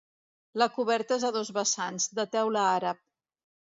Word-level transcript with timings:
La 0.61 0.67
coberta 0.77 1.17
és 1.21 1.25
a 1.29 1.31
dos 1.37 1.53
vessants, 1.59 2.07
de 2.21 2.29
teula 2.37 2.65
àrab. 2.71 3.05